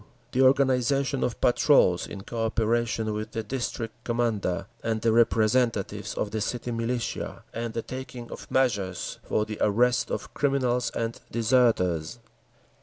The 0.31 0.41
organisation 0.41 1.23
of 1.23 1.39
patrols, 1.41 2.07
in 2.07 2.21
co 2.21 2.43
operation 2.47 3.13
with 3.13 3.33
the 3.33 3.43
District 3.43 3.93
Commander 4.03 4.65
and 4.83 4.99
the 4.99 5.11
representatives 5.11 6.15
of 6.15 6.31
the 6.31 6.41
city 6.41 6.71
militia, 6.71 7.43
and 7.53 7.75
the 7.75 7.83
taking 7.83 8.31
of 8.31 8.49
measures 8.49 9.19
for 9.21 9.45
the 9.45 9.59
arrest 9.61 10.09
of 10.09 10.33
criminals 10.33 10.89
and 10.95 11.19
deserters. 11.31 12.17